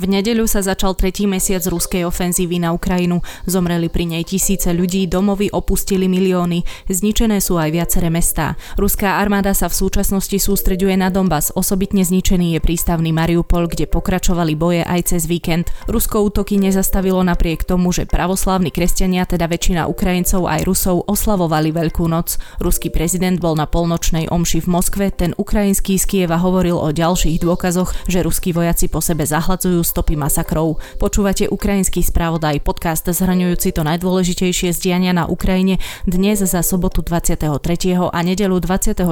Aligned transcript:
V 0.00 0.08
nedeľu 0.08 0.48
sa 0.48 0.64
začal 0.64 0.96
tretí 0.96 1.28
mesiac 1.28 1.60
ruskej 1.60 2.08
ofenzívy 2.08 2.56
na 2.56 2.72
Ukrajinu. 2.72 3.20
Zomreli 3.44 3.92
pri 3.92 4.08
nej 4.08 4.24
tisíce 4.24 4.72
ľudí, 4.72 5.04
domovy 5.04 5.52
opustili 5.52 6.08
milióny. 6.08 6.64
Zničené 6.88 7.36
sú 7.44 7.60
aj 7.60 7.68
viaceré 7.68 8.08
mestá. 8.08 8.56
Ruská 8.80 9.20
armáda 9.20 9.52
sa 9.52 9.68
v 9.68 9.76
súčasnosti 9.76 10.32
sústreďuje 10.32 10.96
na 10.96 11.12
Donbass. 11.12 11.52
Osobitne 11.52 12.00
zničený 12.00 12.56
je 12.56 12.64
prístavný 12.64 13.12
Mariupol, 13.12 13.68
kde 13.68 13.84
pokračovali 13.92 14.56
boje 14.56 14.88
aj 14.88 15.12
cez 15.12 15.28
víkend. 15.28 15.68
Rusko 15.84 16.24
útoky 16.32 16.56
nezastavilo 16.56 17.20
napriek 17.20 17.68
tomu, 17.68 17.92
že 17.92 18.08
pravoslávni 18.08 18.72
kresťania, 18.72 19.28
teda 19.28 19.52
väčšina 19.52 19.84
Ukrajincov 19.84 20.48
aj 20.48 20.64
Rusov, 20.64 21.04
oslavovali 21.12 21.76
Veľkú 21.76 22.08
noc. 22.08 22.40
Ruský 22.56 22.88
prezident 22.88 23.36
bol 23.36 23.52
na 23.52 23.68
polnočnej 23.68 24.32
omši 24.32 24.64
v 24.64 24.68
Moskve, 24.72 25.12
ten 25.12 25.36
ukrajinský 25.36 26.00
z 26.00 26.08
Kieva 26.08 26.40
hovoril 26.40 26.80
o 26.80 26.88
ďalších 26.88 27.36
dôkazoch, 27.44 27.92
že 28.08 28.24
ruskí 28.24 28.56
vojaci 28.56 28.88
po 28.88 29.04
sebe 29.04 29.28
zahladzujú 29.28 29.89
stopy 29.90 30.14
masakrov. 30.14 30.78
Počúvate 31.02 31.50
ukrajinský 31.50 32.06
spravodaj, 32.06 32.62
podcast 32.62 33.10
zhrňujúci 33.10 33.74
to 33.74 33.82
najdôležitejšie 33.82 34.70
zdiania 34.70 35.10
na 35.10 35.26
Ukrajine 35.26 35.82
dnes 36.06 36.38
za 36.38 36.62
sobotu 36.62 37.02
23. 37.02 37.50
a 37.98 38.18
nedelu 38.22 38.56
24. 38.62 39.02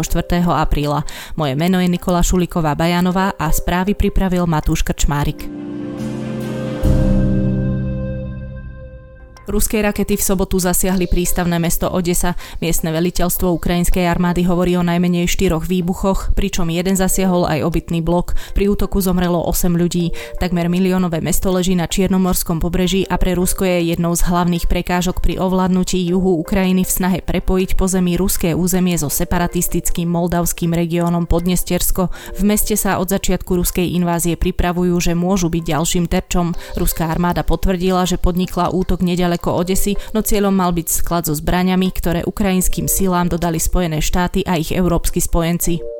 apríla. 0.46 1.02
Moje 1.34 1.58
meno 1.58 1.82
je 1.82 1.90
Nikola 1.90 2.22
Šuliková 2.22 2.78
Bajanová 2.78 3.34
a 3.34 3.50
správy 3.50 3.98
pripravil 3.98 4.46
Matúš 4.46 4.86
Krčmárik. 4.86 5.50
Ruské 9.48 9.80
rakety 9.80 10.20
v 10.20 10.26
sobotu 10.28 10.60
zasiahli 10.60 11.08
prístavné 11.08 11.56
mesto 11.56 11.88
Odesa. 11.88 12.36
Miestne 12.60 12.92
veliteľstvo 12.92 13.48
ukrajinskej 13.56 14.04
armády 14.04 14.44
hovorí 14.44 14.76
o 14.76 14.84
najmenej 14.84 15.24
štyroch 15.24 15.64
výbuchoch, 15.64 16.36
pričom 16.36 16.68
jeden 16.68 17.00
zasiahol 17.00 17.48
aj 17.48 17.64
obytný 17.64 18.04
blok. 18.04 18.36
Pri 18.52 18.68
útoku 18.68 19.00
zomrelo 19.00 19.40
8 19.40 19.72
ľudí. 19.72 20.12
Takmer 20.36 20.68
miliónové 20.68 21.24
mesto 21.24 21.48
leží 21.48 21.72
na 21.72 21.88
Čiernomorskom 21.88 22.60
pobreží 22.60 23.08
a 23.08 23.16
pre 23.16 23.32
Rusko 23.32 23.64
je 23.64 23.96
jednou 23.96 24.12
z 24.12 24.28
hlavných 24.28 24.68
prekážok 24.68 25.24
pri 25.24 25.40
ovládnutí 25.40 25.96
juhu 25.96 26.36
Ukrajiny 26.44 26.84
v 26.84 26.92
snahe 26.92 27.18
prepojiť 27.24 27.80
pozemí 27.80 28.20
ruské 28.20 28.52
územie 28.52 29.00
so 29.00 29.08
separatistickým 29.08 30.12
moldavským 30.12 30.76
regiónom 30.76 31.24
Podnestersko. 31.24 32.12
V 32.36 32.42
meste 32.44 32.76
sa 32.76 33.00
od 33.00 33.08
začiatku 33.08 33.56
ruskej 33.56 33.96
invázie 33.96 34.36
pripravujú, 34.36 34.92
že 35.00 35.16
môžu 35.16 35.48
byť 35.48 35.64
ďalším 35.72 36.04
terčom. 36.04 36.52
Ruská 36.76 37.08
armáda 37.08 37.40
potvrdila, 37.40 38.04
že 38.04 38.20
podnikla 38.20 38.76
útok 38.76 39.00
nedaleko 39.00 39.37
nedaleko 39.38 39.62
Odesy, 39.62 39.94
no 40.10 40.20
cieľom 40.26 40.50
mal 40.50 40.74
byť 40.74 40.88
sklad 40.90 41.30
so 41.30 41.34
zbraniami, 41.38 41.94
ktoré 41.94 42.26
ukrajinským 42.26 42.90
silám 42.90 43.30
dodali 43.30 43.62
Spojené 43.62 44.02
štáty 44.02 44.42
a 44.42 44.58
ich 44.58 44.74
európsky 44.74 45.22
spojenci. 45.22 45.97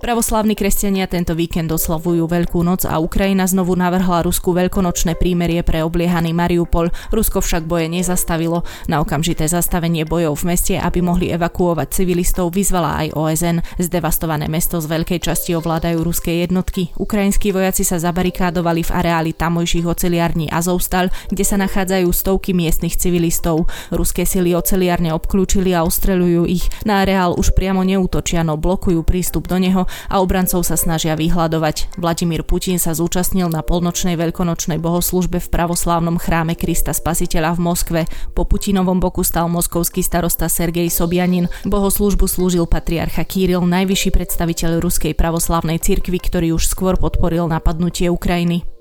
Pravoslávni 0.00 0.56
kresťania 0.56 1.04
tento 1.04 1.36
víkend 1.36 1.68
oslavujú 1.68 2.24
Veľkú 2.24 2.64
noc 2.64 2.88
a 2.88 2.96
Ukrajina 2.96 3.44
znovu 3.44 3.76
navrhla 3.76 4.24
Rusku 4.24 4.56
veľkonočné 4.56 5.12
prímerie 5.20 5.60
pre 5.60 5.84
obliehaný 5.84 6.32
Mariupol. 6.32 6.88
Rusko 7.12 7.44
však 7.44 7.68
boje 7.68 7.92
nezastavilo. 7.92 8.64
Na 8.88 9.04
okamžité 9.04 9.44
zastavenie 9.44 10.08
bojov 10.08 10.40
v 10.40 10.56
meste, 10.56 10.74
aby 10.80 11.04
mohli 11.04 11.28
evakuovať 11.28 11.92
civilistov, 11.92 12.48
vyzvala 12.48 12.96
aj 12.96 13.12
OSN. 13.12 13.60
Zdevastované 13.76 14.48
mesto 14.48 14.80
z 14.80 14.88
veľkej 14.88 15.20
časti 15.20 15.52
ovládajú 15.52 16.00
ruské 16.00 16.48
jednotky. 16.48 16.96
Ukrajinskí 16.96 17.52
vojaci 17.52 17.84
sa 17.84 18.00
zabarikádovali 18.00 18.80
v 18.80 18.94
areáli 18.96 19.36
tamojších 19.36 19.84
oceliarní 19.84 20.48
Azovstal, 20.48 21.12
kde 21.28 21.44
sa 21.44 21.60
nachádzajú 21.60 22.08
stovky 22.08 22.56
miestnych 22.56 22.96
civilistov. 22.96 23.68
Ruské 23.92 24.24
sily 24.24 24.56
oceliarne 24.56 25.12
obklúčili 25.12 25.76
a 25.76 25.84
ostreľujú 25.84 26.48
ich. 26.48 26.64
Na 26.88 27.04
areál 27.04 27.36
už 27.36 27.52
priamo 27.52 27.84
neútočia, 27.84 28.40
no 28.40 28.56
blokujú 28.56 29.04
prístup 29.04 29.44
do 29.44 29.60
neho 29.60 29.89
a 30.08 30.18
obrancov 30.18 30.64
sa 30.66 30.74
snažia 30.74 31.14
vyhľadovať. 31.14 32.00
Vladimír 32.00 32.42
Putin 32.42 32.80
sa 32.80 32.96
zúčastnil 32.96 33.52
na 33.52 33.60
polnočnej 33.60 34.16
veľkonočnej 34.16 34.80
bohoslúžbe 34.80 35.38
v 35.38 35.50
pravoslávnom 35.52 36.16
chráme 36.16 36.56
Krista 36.56 36.96
Spasiteľa 36.96 37.54
v 37.54 37.60
Moskve. 37.60 38.00
Po 38.32 38.48
Putinovom 38.48 38.98
boku 38.98 39.20
stal 39.20 39.52
moskovský 39.52 40.00
starosta 40.00 40.48
Sergej 40.48 40.88
Sobjanin. 40.88 41.52
Bohoslúžbu 41.68 42.24
slúžil 42.24 42.64
patriarcha 42.64 43.22
Kirill, 43.28 43.68
najvyšší 43.68 44.10
predstaviteľ 44.16 44.80
ruskej 44.80 45.12
pravoslávnej 45.12 45.78
cirkvi, 45.78 46.16
ktorý 46.16 46.56
už 46.56 46.64
skôr 46.64 46.96
podporil 46.96 47.46
napadnutie 47.50 48.08
Ukrajiny. 48.08 48.79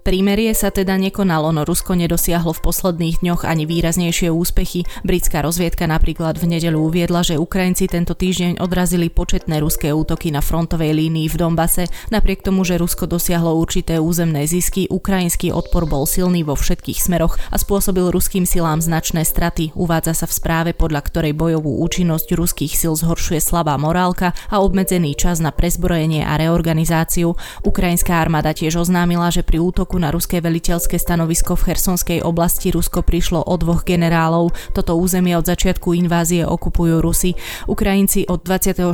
Prímerie 0.00 0.56
sa 0.56 0.72
teda 0.72 0.96
nekonalo, 0.96 1.52
no 1.52 1.68
Rusko 1.68 1.92
nedosiahlo 1.92 2.56
v 2.56 2.64
posledných 2.64 3.20
dňoch 3.20 3.44
ani 3.44 3.68
výraznejšie 3.68 4.32
úspechy. 4.32 4.88
Britská 5.04 5.44
rozviedka 5.44 5.84
napríklad 5.84 6.40
v 6.40 6.56
nedeľu 6.56 6.88
uviedla, 6.88 7.20
že 7.20 7.36
Ukrajinci 7.36 7.84
tento 7.84 8.16
týždeň 8.16 8.64
odrazili 8.64 9.12
početné 9.12 9.60
ruské 9.60 9.92
útoky 9.92 10.32
na 10.32 10.40
frontovej 10.40 10.96
línii 10.96 11.28
v 11.28 11.36
Donbase. 11.36 11.84
Napriek 12.08 12.40
tomu, 12.40 12.64
že 12.64 12.80
Rusko 12.80 13.04
dosiahlo 13.04 13.60
určité 13.60 14.00
územné 14.00 14.48
zisky, 14.48 14.88
ukrajinský 14.88 15.52
odpor 15.52 15.84
bol 15.84 16.08
silný 16.08 16.48
vo 16.48 16.56
všetkých 16.56 16.96
smeroch 16.96 17.36
a 17.52 17.60
spôsobil 17.60 18.08
ruským 18.08 18.48
silám 18.48 18.80
značné 18.80 19.28
straty. 19.28 19.76
Uvádza 19.76 20.16
sa 20.16 20.26
v 20.26 20.32
správe, 20.32 20.70
podľa 20.72 21.04
ktorej 21.04 21.36
bojovú 21.36 21.84
účinnosť 21.84 22.40
ruských 22.40 22.72
sil 22.72 22.94
zhoršuje 22.96 23.42
slabá 23.42 23.76
morálka 23.76 24.32
a 24.48 24.64
obmedzený 24.64 25.12
čas 25.12 25.44
na 25.44 25.52
prezbrojenie 25.52 26.24
a 26.24 26.40
reorganizáciu. 26.40 27.36
Ukrajinská 27.66 28.16
armáda 28.16 28.56
tiež 28.56 28.80
oznámila, 28.80 29.28
že 29.28 29.44
pri 29.44 29.60
útoku 29.60 29.89
útoku 29.90 30.06
na 30.06 30.14
ruské 30.14 30.38
veliteľské 30.38 31.02
stanovisko 31.02 31.58
v 31.58 31.74
Chersonskej 31.74 32.22
oblasti 32.22 32.70
Rusko 32.70 33.02
prišlo 33.02 33.42
o 33.42 33.54
dvoch 33.58 33.82
generálov. 33.82 34.54
Toto 34.70 34.94
územie 34.94 35.34
od 35.34 35.42
začiatku 35.42 35.98
invázie 35.98 36.46
okupujú 36.46 37.02
Rusi. 37.02 37.34
Ukrajinci 37.66 38.30
od 38.30 38.46
24. 38.46 38.86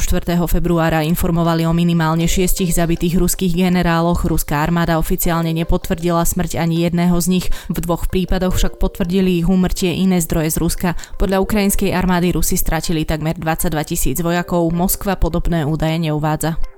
februára 0.48 1.04
informovali 1.04 1.68
o 1.68 1.76
minimálne 1.76 2.24
šiestich 2.24 2.72
zabitých 2.72 3.20
ruských 3.20 3.52
generáloch. 3.60 4.24
Ruská 4.24 4.64
armáda 4.64 4.96
oficiálne 4.96 5.52
nepotvrdila 5.52 6.24
smrť 6.24 6.64
ani 6.64 6.88
jedného 6.88 7.20
z 7.20 7.26
nich. 7.28 7.46
V 7.68 7.76
dvoch 7.76 8.08
prípadoch 8.08 8.56
však 8.56 8.80
potvrdili 8.80 9.44
ich 9.44 9.52
úmrtie 9.52 9.92
iné 9.92 10.24
zdroje 10.24 10.56
z 10.56 10.64
Ruska. 10.64 10.88
Podľa 11.20 11.44
ukrajinskej 11.44 11.92
armády 11.92 12.32
Rusi 12.32 12.56
stratili 12.56 13.04
takmer 13.04 13.36
22 13.36 13.68
tisíc 13.84 14.16
vojakov. 14.24 14.72
Moskva 14.72 15.20
podobné 15.20 15.68
údaje 15.68 16.00
neuvádza. 16.00 16.75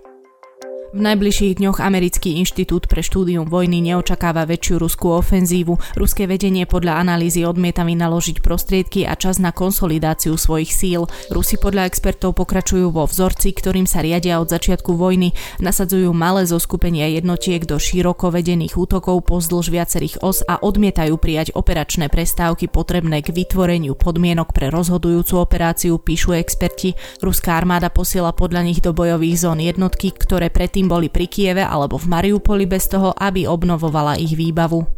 V 0.88 1.04
najbližších 1.04 1.60
dňoch 1.60 1.84
Americký 1.84 2.40
inštitút 2.40 2.88
pre 2.88 3.04
štúdium 3.04 3.44
vojny 3.44 3.84
neočakáva 3.84 4.48
väčšiu 4.48 4.80
ruskú 4.80 5.12
ofenzívu. 5.20 5.76
Ruské 6.00 6.24
vedenie 6.24 6.64
podľa 6.64 7.04
analýzy 7.04 7.44
odmieta 7.44 7.84
vynaložiť 7.84 8.40
prostriedky 8.40 9.04
a 9.04 9.12
čas 9.12 9.36
na 9.36 9.52
konsolidáciu 9.52 10.32
svojich 10.40 10.72
síl. 10.72 11.04
Rusi 11.28 11.60
podľa 11.60 11.92
expertov 11.92 12.40
pokračujú 12.40 12.88
vo 12.88 13.04
vzorci, 13.04 13.52
ktorým 13.52 13.84
sa 13.84 14.00
riadia 14.00 14.40
od 14.40 14.48
začiatku 14.48 14.96
vojny. 14.96 15.36
Nasadzujú 15.60 16.08
malé 16.16 16.48
zoskupenia 16.48 17.12
jednotiek 17.12 17.68
do 17.68 17.76
široko 17.76 18.32
vedených 18.32 18.80
útokov 18.80 19.28
pozdĺž 19.28 19.68
viacerých 19.68 20.24
os 20.24 20.40
a 20.48 20.56
odmietajú 20.56 21.20
prijať 21.20 21.52
operačné 21.52 22.08
prestávky 22.08 22.64
potrebné 22.64 23.20
k 23.20 23.36
vytvoreniu 23.36 23.92
podmienok 23.92 24.56
pre 24.56 24.72
rozhodujúcu 24.72 25.36
operáciu, 25.36 26.00
píšu 26.00 26.32
experti. 26.32 26.96
Ruská 27.20 27.60
armáda 27.60 27.92
posiela 27.92 28.32
podľa 28.32 28.64
nich 28.64 28.80
do 28.80 28.96
bojových 28.96 29.36
zón 29.36 29.60
jednotky, 29.60 30.16
ktoré 30.16 30.48
predtým 30.48 30.77
predtým 30.78 30.94
boli 30.94 31.10
pri 31.10 31.26
Kieve 31.26 31.66
alebo 31.66 31.98
v 31.98 32.06
Mariupoli 32.06 32.70
bez 32.70 32.86
toho, 32.86 33.10
aby 33.10 33.50
obnovovala 33.50 34.14
ich 34.14 34.38
výbavu. 34.38 34.97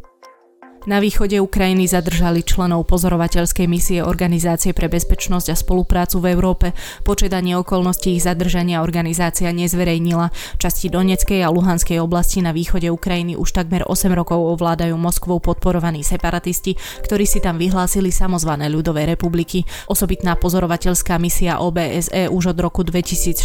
Na 0.88 0.96
východe 0.96 1.36
Ukrajiny 1.44 1.84
zadržali 1.92 2.40
členov 2.40 2.88
pozorovateľskej 2.88 3.68
misie 3.68 4.00
Organizácie 4.00 4.72
pre 4.72 4.88
bezpečnosť 4.88 5.52
a 5.52 5.56
spoluprácu 5.58 6.24
v 6.24 6.32
Európe. 6.32 6.72
Počet 7.04 7.36
okolností 7.36 8.16
ich 8.16 8.24
zadržania 8.24 8.80
organizácia 8.80 9.52
nezverejnila. 9.52 10.32
Časti 10.56 10.88
Donetskej 10.88 11.44
a 11.44 11.52
Luhanskej 11.52 12.00
oblasti 12.00 12.40
na 12.40 12.56
východe 12.56 12.88
Ukrajiny 12.88 13.36
už 13.36 13.52
takmer 13.52 13.84
8 13.84 14.08
rokov 14.16 14.40
ovládajú 14.40 14.96
Moskvou 14.96 15.36
podporovaní 15.36 16.00
separatisti, 16.00 16.80
ktorí 17.04 17.28
si 17.28 17.44
tam 17.44 17.60
vyhlásili 17.60 18.08
samozvané 18.08 18.72
ľudové 18.72 19.04
republiky. 19.04 19.68
Osobitná 19.84 20.32
pozorovateľská 20.40 21.20
misia 21.20 21.60
OBSE 21.60 22.32
už 22.32 22.56
od 22.56 22.58
roku 22.64 22.88
2014 22.88 23.36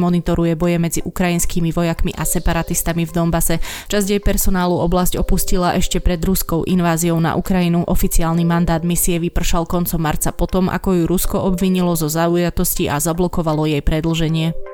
monitoruje 0.00 0.56
boje 0.56 0.80
medzi 0.80 1.00
ukrajinskými 1.04 1.68
vojakmi 1.68 2.16
a 2.16 2.24
separatistami 2.24 3.04
v 3.04 3.12
Donbase. 3.12 3.60
Časť 3.92 4.06
jej 4.08 4.22
personálu 4.24 4.80
oblasť 4.80 5.20
opustila 5.20 5.76
ešte 5.76 6.00
pred 6.00 6.24
ruskou 6.24 6.64
inváziou 6.78 7.18
na 7.18 7.34
Ukrajinu 7.34 7.82
oficiálny 7.82 8.46
mandát 8.46 8.86
misie 8.86 9.18
vypršal 9.18 9.66
koncom 9.66 9.98
marca 9.98 10.30
potom, 10.30 10.70
ako 10.70 11.02
ju 11.02 11.04
Rusko 11.10 11.42
obvinilo 11.42 11.98
zo 11.98 12.06
zaujatosti 12.06 12.86
a 12.86 13.02
zablokovalo 13.02 13.66
jej 13.66 13.82
predlženie. 13.82 14.67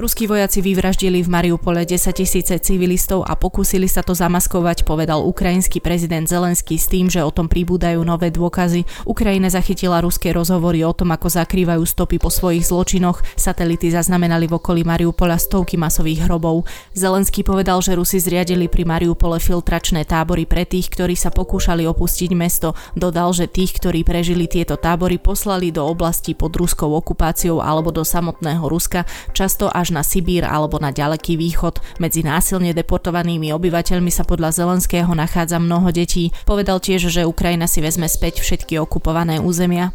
Ruskí 0.00 0.24
vojaci 0.24 0.64
vyvraždili 0.64 1.20
v 1.20 1.28
Mariupole 1.28 1.84
10 1.84 2.16
tisíce 2.16 2.56
civilistov 2.56 3.20
a 3.20 3.36
pokúsili 3.36 3.84
sa 3.84 4.00
to 4.00 4.16
zamaskovať, 4.16 4.88
povedal 4.88 5.20
ukrajinský 5.28 5.76
prezident 5.84 6.24
Zelenský 6.24 6.80
s 6.80 6.88
tým, 6.88 7.12
že 7.12 7.20
o 7.20 7.28
tom 7.28 7.52
pribúdajú 7.52 8.00
nové 8.00 8.32
dôkazy. 8.32 8.88
Ukrajina 9.04 9.52
zachytila 9.52 10.00
ruské 10.00 10.32
rozhovory 10.32 10.88
o 10.88 10.96
tom, 10.96 11.12
ako 11.12 11.28
zakrývajú 11.28 11.84
stopy 11.84 12.16
po 12.16 12.32
svojich 12.32 12.64
zločinoch. 12.64 13.20
Satelity 13.36 13.92
zaznamenali 13.92 14.48
v 14.48 14.56
okolí 14.56 14.88
Mariupola 14.88 15.36
stovky 15.36 15.76
masových 15.76 16.24
hrobov. 16.24 16.64
Zelenský 16.96 17.44
povedal, 17.44 17.84
že 17.84 17.92
Rusi 17.92 18.24
zriadili 18.24 18.72
pri 18.72 18.88
Mariupole 18.88 19.36
filtračné 19.36 20.08
tábory 20.08 20.48
pre 20.48 20.64
tých, 20.64 20.88
ktorí 20.96 21.12
sa 21.12 21.28
pokúšali 21.28 21.84
opustiť 21.84 22.32
mesto. 22.32 22.72
Dodal, 22.96 23.36
že 23.36 23.52
tých, 23.52 23.76
ktorí 23.76 24.08
prežili 24.08 24.48
tieto 24.48 24.80
tábory, 24.80 25.20
poslali 25.20 25.68
do 25.68 25.84
oblasti 25.84 26.32
pod 26.32 26.56
ruskou 26.56 26.88
okupáciou 26.96 27.60
alebo 27.60 27.92
do 27.92 28.00
samotného 28.00 28.64
Ruska, 28.64 29.04
často 29.36 29.68
až 29.68 29.89
na 29.94 30.02
Sibír 30.02 30.42
alebo 30.42 30.82
na 30.82 30.90
ďaleký 30.90 31.38
východ. 31.38 31.78
Medzi 32.02 32.26
násilne 32.26 32.74
deportovanými 32.74 33.54
obyvateľmi 33.54 34.10
sa 34.10 34.26
podľa 34.26 34.54
Zelenského 34.54 35.10
nachádza 35.14 35.62
mnoho 35.62 35.94
detí. 35.94 36.34
Povedal 36.48 36.82
tiež, 36.82 37.10
že 37.10 37.28
Ukrajina 37.28 37.70
si 37.70 37.78
vezme 37.78 38.10
späť 38.10 38.42
všetky 38.42 38.78
okupované 38.82 39.38
územia. 39.38 39.94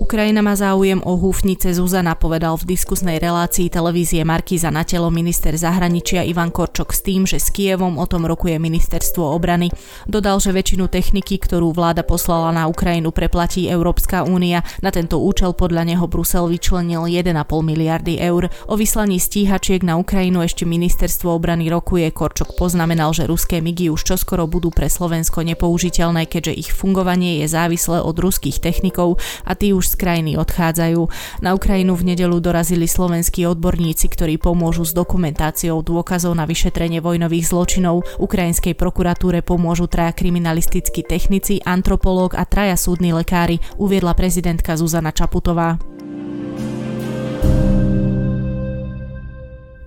Ukrajina 0.00 0.40
má 0.40 0.56
záujem 0.56 1.04
o 1.04 1.20
húfnice 1.20 1.68
Zuzana, 1.76 2.16
povedal 2.16 2.56
v 2.56 2.72
diskusnej 2.72 3.20
relácii 3.20 3.68
televízie 3.68 4.24
Markíza 4.24 4.72
na 4.72 4.88
telo 4.88 5.12
minister 5.12 5.52
zahraničia 5.52 6.24
Ivan 6.24 6.48
Korčok 6.48 6.96
s 6.96 7.04
tým, 7.04 7.28
že 7.28 7.36
s 7.36 7.52
Kievom 7.52 8.00
o 8.00 8.06
tom 8.08 8.24
rokuje 8.24 8.56
ministerstvo 8.56 9.20
obrany. 9.20 9.68
Dodal, 10.08 10.40
že 10.40 10.56
väčšinu 10.56 10.88
techniky, 10.88 11.36
ktorú 11.36 11.76
vláda 11.76 12.00
poslala 12.06 12.56
na 12.56 12.64
Ukrajinu, 12.72 13.12
preplatí 13.12 13.68
Európska 13.68 14.24
únia. 14.24 14.64
Na 14.80 14.88
tento 14.88 15.20
účel 15.20 15.52
podľa 15.52 15.84
neho 15.84 16.08
Brusel 16.08 16.48
vyčlenil 16.48 17.10
1,5 17.10 17.36
miliardy 17.60 18.16
eur. 18.16 18.48
O 18.70 18.80
vyslaní 18.80 19.20
stíhačiek 19.20 19.84
na 19.84 20.00
Ukrajinu 20.00 20.40
ešte 20.40 20.64
ministerstvo 20.64 21.36
obrany 21.36 21.68
rokuje. 21.68 22.08
Korčok 22.14 22.56
poznamenal, 22.56 23.12
že 23.12 23.28
ruské 23.28 23.60
migy 23.60 23.92
už 23.92 24.08
čoskoro 24.08 24.48
budú 24.48 24.72
pre 24.72 24.88
Slovensko 24.88 25.44
nepoužiteľné, 25.44 26.30
keďže 26.30 26.52
ich 26.56 26.70
fungovanie 26.72 27.44
je 27.44 27.52
závislé 27.52 28.00
od 28.00 28.16
ruských 28.16 28.56
technikov 28.62 29.20
a 29.44 29.58
tí 29.58 29.74
už 29.82 29.98
z 29.98 29.98
krajiny 29.98 30.38
odchádzajú. 30.38 31.10
Na 31.42 31.58
Ukrajinu 31.58 31.98
v 31.98 32.14
nedelu 32.14 32.38
dorazili 32.38 32.86
slovenskí 32.86 33.42
odborníci, 33.50 34.06
ktorí 34.06 34.38
pomôžu 34.38 34.86
s 34.86 34.94
dokumentáciou 34.94 35.82
dôkazov 35.82 36.38
na 36.38 36.46
vyšetrenie 36.46 37.02
vojnových 37.02 37.50
zločinov. 37.50 38.06
Ukrajinskej 38.22 38.78
prokuratúre 38.78 39.42
pomôžu 39.42 39.90
traja 39.90 40.14
kriminalistickí 40.14 41.02
technici, 41.02 41.58
antropológ 41.66 42.38
a 42.38 42.46
traja 42.46 42.78
súdni 42.78 43.10
lekári, 43.10 43.58
uviedla 43.74 44.14
prezidentka 44.14 44.78
Zuzana 44.78 45.10
Čaputová. 45.10 45.82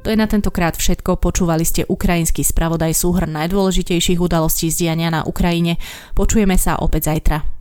To 0.03 0.13
je 0.13 0.21
na 0.21 0.29
tentokrát 0.29 0.77
všetko. 0.77 1.17
Počúvali 1.17 1.65
ste 1.65 1.81
ukrajinský 1.89 2.45
spravodaj 2.45 2.93
súhrn 2.93 3.33
najdôležitejších 3.41 4.21
udalostí 4.21 4.69
z 4.69 4.85
diania 4.85 5.09
na 5.09 5.25
Ukrajine. 5.25 5.81
Počujeme 6.13 6.61
sa 6.61 6.77
opäť 6.77 7.09
zajtra. 7.09 7.54